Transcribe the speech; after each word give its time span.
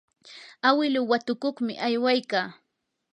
awiluu 0.67 1.09
watukuqmi 1.11 1.73
aywaykaa. 1.85 2.47